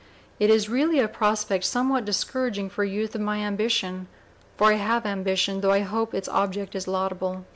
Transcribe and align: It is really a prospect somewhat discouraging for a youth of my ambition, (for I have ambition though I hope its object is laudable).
It 0.39 0.49
is 0.49 0.67
really 0.67 0.97
a 0.99 1.07
prospect 1.07 1.63
somewhat 1.63 2.05
discouraging 2.05 2.71
for 2.71 2.83
a 2.83 2.89
youth 2.89 3.13
of 3.13 3.21
my 3.21 3.37
ambition, 3.37 4.07
(for 4.57 4.71
I 4.73 4.77
have 4.77 5.05
ambition 5.05 5.61
though 5.61 5.73
I 5.73 5.81
hope 5.81 6.15
its 6.15 6.27
object 6.27 6.73
is 6.73 6.87
laudable). 6.87 7.45